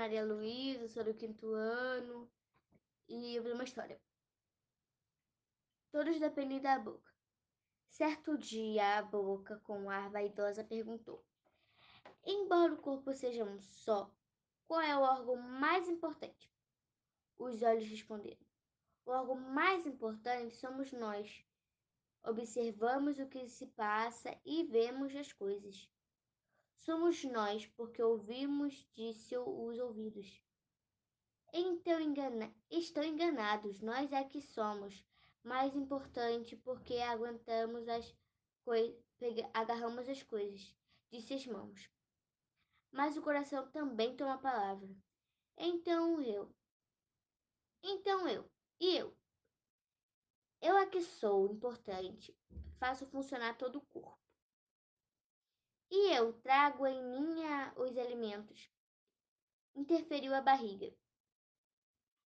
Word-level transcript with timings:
Maria 0.00 0.24
Luísa, 0.24 0.88
sou 0.88 1.04
do 1.04 1.12
quinto 1.12 1.52
ano 1.52 2.26
e 3.06 3.36
eu 3.36 3.42
vi 3.42 3.52
uma 3.52 3.64
história. 3.64 4.00
Todos 5.92 6.18
dependem 6.18 6.58
da 6.58 6.78
boca. 6.78 7.12
Certo 7.90 8.38
dia, 8.38 8.96
a 8.96 9.02
boca, 9.02 9.58
com 9.58 9.90
ar 9.90 10.08
vaidosa, 10.08 10.64
perguntou: 10.64 11.22
Embora 12.24 12.72
o 12.72 12.78
corpo 12.78 13.12
seja 13.12 13.44
um 13.44 13.60
só, 13.60 14.10
qual 14.66 14.80
é 14.80 14.96
o 14.96 15.02
órgão 15.02 15.36
mais 15.36 15.86
importante? 15.86 16.50
Os 17.36 17.60
olhos 17.60 17.86
responderam: 17.86 18.46
O 19.04 19.10
órgão 19.10 19.34
mais 19.34 19.86
importante 19.86 20.56
somos 20.56 20.90
nós. 20.92 21.44
Observamos 22.24 23.18
o 23.18 23.28
que 23.28 23.46
se 23.50 23.66
passa 23.66 24.34
e 24.46 24.64
vemos 24.64 25.14
as 25.14 25.30
coisas. 25.30 25.90
Somos 26.80 27.22
nós, 27.24 27.66
porque 27.76 28.02
ouvimos, 28.02 28.86
disse 28.94 29.36
os 29.36 29.78
ouvidos. 29.78 30.42
Então 31.52 32.00
engana... 32.00 32.54
estão 32.70 33.04
enganados, 33.04 33.80
nós 33.80 34.10
é 34.12 34.24
que 34.24 34.40
somos 34.40 35.04
mais 35.42 35.74
importante 35.74 36.56
porque 36.56 36.96
aguentamos 36.96 37.88
as 37.88 38.14
agarramos 39.52 40.08
as 40.08 40.22
coisas, 40.22 40.74
disse 41.10 41.34
as 41.34 41.46
mãos. 41.46 41.90
Mas 42.90 43.16
o 43.16 43.22
coração 43.22 43.70
também 43.70 44.16
toma 44.16 44.34
a 44.34 44.38
palavra. 44.38 44.88
Então 45.58 46.22
eu. 46.22 46.54
Então 47.82 48.28
eu. 48.28 48.50
E 48.78 48.96
eu? 48.96 49.14
Eu 50.62 50.76
é 50.78 50.86
que 50.86 51.00
sou 51.00 51.50
importante, 51.50 52.36
faço 52.78 53.06
funcionar 53.06 53.56
todo 53.58 53.76
o 53.76 53.86
corpo. 53.86 53.99
E 55.90 56.12
eu 56.12 56.32
trago 56.34 56.86
em 56.86 57.02
minha 57.02 57.74
os 57.76 57.98
alimentos. 57.98 58.70
Interferiu 59.74 60.32
a 60.32 60.40
barriga. 60.40 60.94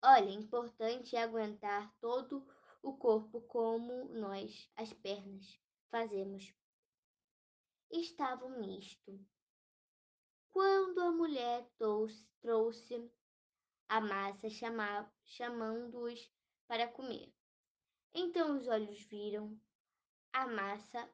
Olha, 0.00 0.30
importante 0.30 1.16
é 1.16 1.22
aguentar 1.24 1.92
todo 2.00 2.46
o 2.80 2.96
corpo 2.96 3.40
como 3.42 4.04
nós, 4.14 4.70
as 4.76 4.92
pernas, 4.92 5.60
fazemos. 5.90 6.54
Estavam 7.90 8.60
nisto. 8.60 9.18
Quando 10.52 11.00
a 11.00 11.10
mulher 11.10 11.68
trouxe 12.40 13.10
a 13.88 14.00
massa, 14.00 14.48
chamando-os 15.24 16.30
para 16.68 16.86
comer. 16.86 17.34
Então 18.14 18.56
os 18.56 18.68
olhos 18.68 19.00
viram 19.06 19.60
a 20.32 20.46
massa 20.46 21.10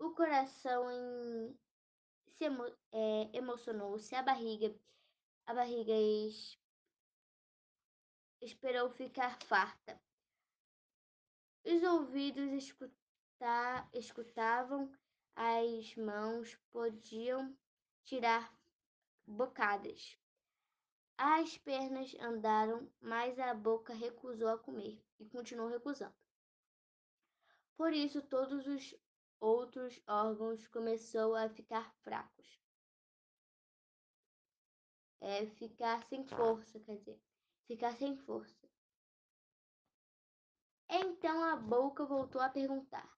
o 0.00 0.14
coração 0.14 0.90
em, 0.90 1.19
se 2.40 2.46
emo, 2.46 2.64
é, 2.90 3.36
emocionou-se, 3.36 4.14
a 4.14 4.22
barriga, 4.22 4.74
a 5.44 5.52
barriga 5.52 5.92
es, 5.92 6.58
esperou 8.40 8.88
ficar 8.88 9.38
farta. 9.42 10.00
Os 11.62 11.82
ouvidos 11.82 12.74
escutavam, 13.92 14.90
as 15.36 15.94
mãos 15.96 16.56
podiam 16.70 17.54
tirar 18.04 18.50
bocadas. 19.26 20.18
As 21.18 21.58
pernas 21.58 22.14
andaram, 22.18 22.90
mas 22.98 23.38
a 23.38 23.52
boca 23.52 23.92
recusou 23.92 24.48
a 24.48 24.58
comer 24.58 24.98
e 25.18 25.28
continuou 25.28 25.68
recusando. 25.68 26.16
Por 27.76 27.92
isso, 27.92 28.22
todos 28.22 28.66
os 28.66 28.94
outros 29.70 30.02
órgãos 30.06 30.66
começou 30.68 31.36
a 31.36 31.48
ficar 31.48 31.94
fracos. 32.02 32.60
É 35.20 35.46
ficar 35.46 36.02
sem 36.08 36.26
força, 36.26 36.80
quer 36.80 36.96
dizer, 36.96 37.20
ficar 37.66 37.94
sem 37.96 38.16
força. 38.16 38.68
Então 40.88 41.44
a 41.44 41.54
boca 41.54 42.04
voltou 42.04 42.40
a 42.40 42.48
perguntar: 42.48 43.08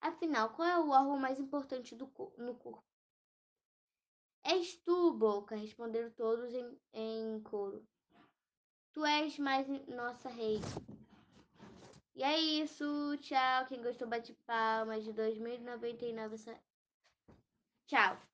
Afinal, 0.00 0.54
qual 0.54 0.68
é 0.68 0.78
o 0.78 0.90
órgão 0.90 1.18
mais 1.18 1.40
importante 1.40 1.96
do, 1.96 2.06
no 2.38 2.54
corpo? 2.54 2.84
És 4.44 4.76
tu, 4.76 5.12
boca, 5.12 5.56
responderam 5.56 6.10
todos 6.12 6.54
em, 6.54 6.80
em 6.92 7.42
coro. 7.42 7.84
Tu 8.92 9.04
és 9.04 9.36
mais 9.40 9.66
nossa 9.88 10.28
rei. 10.28 10.60
E 12.16 12.22
é 12.22 12.38
isso, 12.38 12.84
tchau. 13.18 13.66
Quem 13.66 13.82
gostou, 13.82 14.08
bate 14.08 14.32
palmas 14.46 15.04
de 15.04 15.12
2099. 15.12 16.36
Tchau. 17.86 18.26